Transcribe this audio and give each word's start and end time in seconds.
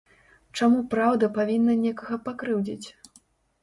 Чаму 0.59 0.79
праўда 0.95 1.31
павінна 1.37 1.79
некага 1.85 2.21
пакрыўдзіць? 2.27 2.85